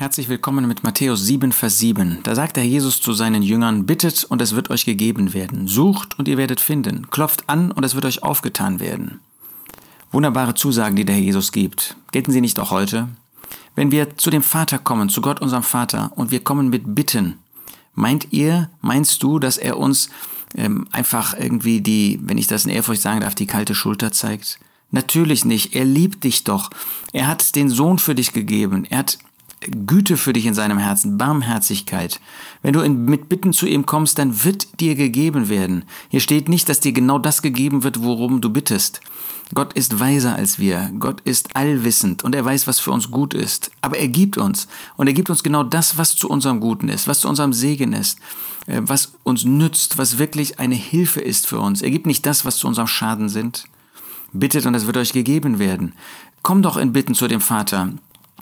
[0.00, 2.20] Herzlich willkommen mit Matthäus 7, Vers 7.
[2.22, 5.68] Da sagt der Jesus zu seinen Jüngern, bittet und es wird euch gegeben werden.
[5.68, 7.10] Sucht und ihr werdet finden.
[7.10, 9.20] Klopft an und es wird euch aufgetan werden.
[10.10, 11.96] Wunderbare Zusagen, die der Herr Jesus gibt.
[12.12, 13.10] Gelten sie nicht auch heute?
[13.74, 17.36] Wenn wir zu dem Vater kommen, zu Gott unserem Vater, und wir kommen mit Bitten,
[17.92, 20.08] meint ihr, meinst du, dass er uns
[20.54, 24.60] ähm, einfach irgendwie die, wenn ich das in Ehrfurcht sagen darf, die kalte Schulter zeigt?
[24.92, 25.74] Natürlich nicht.
[25.74, 26.70] Er liebt dich doch.
[27.12, 28.86] Er hat den Sohn für dich gegeben.
[28.86, 29.18] Er hat
[29.60, 32.18] Güte für dich in seinem Herzen, Barmherzigkeit.
[32.62, 35.84] Wenn du in, mit Bitten zu ihm kommst, dann wird dir gegeben werden.
[36.08, 39.02] Hier steht nicht, dass dir genau das gegeben wird, worum du bittest.
[39.52, 40.90] Gott ist weiser als wir.
[40.98, 43.70] Gott ist allwissend und er weiß, was für uns gut ist.
[43.82, 44.66] Aber er gibt uns.
[44.96, 47.92] Und er gibt uns genau das, was zu unserem Guten ist, was zu unserem Segen
[47.92, 48.18] ist,
[48.66, 51.82] äh, was uns nützt, was wirklich eine Hilfe ist für uns.
[51.82, 53.64] Er gibt nicht das, was zu unserem Schaden sind.
[54.32, 55.94] Bittet und es wird euch gegeben werden.
[56.42, 57.92] Komm doch in Bitten zu dem Vater.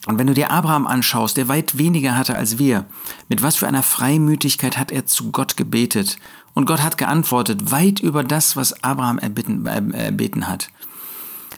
[0.09, 2.87] Und wenn du dir Abraham anschaust, der weit weniger hatte als wir,
[3.29, 6.16] mit was für einer Freimütigkeit hat er zu Gott gebetet.
[6.55, 10.71] Und Gott hat geantwortet, weit über das, was Abraham erbitten, äh, erbeten hat.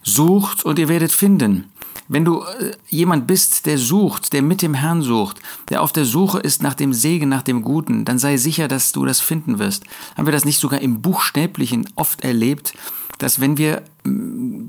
[0.02, 1.70] Sucht und ihr werdet finden.
[2.08, 6.04] Wenn du äh, jemand bist, der sucht, der mit dem Herrn sucht, der auf der
[6.04, 9.60] Suche ist nach dem Segen, nach dem Guten, dann sei sicher, dass du das finden
[9.60, 9.84] wirst.
[10.16, 12.74] Haben wir das nicht sogar im Buchstäblichen oft erlebt,
[13.18, 13.84] dass wenn wir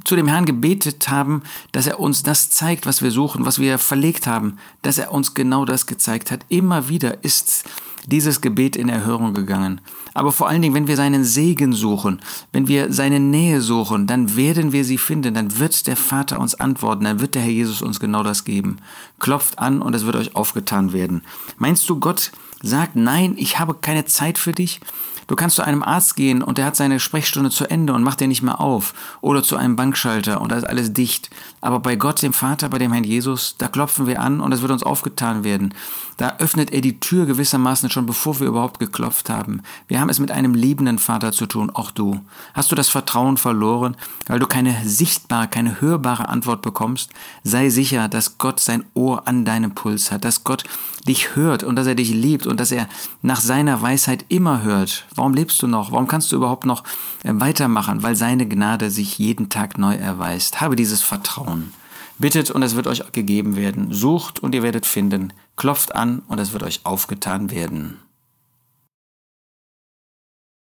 [0.03, 3.77] zu dem Herrn gebetet haben, dass er uns das zeigt, was wir suchen, was wir
[3.79, 6.45] verlegt haben, dass er uns genau das gezeigt hat.
[6.49, 7.65] Immer wieder ist
[8.07, 9.81] dieses Gebet in Erhörung gegangen.
[10.13, 12.19] Aber vor allen Dingen, wenn wir seinen Segen suchen,
[12.51, 16.55] wenn wir seine Nähe suchen, dann werden wir sie finden, dann wird der Vater uns
[16.55, 18.77] antworten, dann wird der Herr Jesus uns genau das geben.
[19.19, 21.21] Klopft an und es wird euch aufgetan werden.
[21.57, 24.81] Meinst du, Gott sagt, nein, ich habe keine Zeit für dich?
[25.27, 28.19] Du kannst zu einem Arzt gehen und der hat seine Sprechstunde zu Ende und macht
[28.19, 28.93] dir nicht mehr auf.
[29.21, 31.29] Oder zu einem Bankschalter und da ist alles dicht.
[31.61, 34.61] Aber bei Gott, dem Vater, bei dem Herrn Jesus, da klopfen wir an und es
[34.61, 35.73] wird uns aufgetan werden.
[36.17, 39.61] Da öffnet er die Tür gewissermaßen schon bevor wir überhaupt geklopft haben.
[39.87, 42.19] Wir haben es mit einem liebenden Vater zu tun, auch du.
[42.53, 43.95] Hast du das Vertrauen verloren,
[44.27, 47.11] weil du keine sichtbare, keine hörbare Antwort bekommst?
[47.43, 50.63] Sei sicher, dass Gott sein Ohr an deinem Puls hat, dass Gott
[51.07, 52.87] dich hört und dass er dich liebt und dass er
[53.21, 55.05] nach seiner Weisheit immer hört.
[55.21, 55.91] Warum lebst du noch?
[55.91, 56.83] Warum kannst du überhaupt noch
[57.23, 58.01] äh, weitermachen?
[58.01, 60.61] Weil seine Gnade sich jeden Tag neu erweist.
[60.61, 61.73] Habe dieses Vertrauen.
[62.17, 63.93] Bittet und es wird euch gegeben werden.
[63.93, 65.31] Sucht und ihr werdet finden.
[65.57, 67.99] Klopft an und es wird euch aufgetan werden.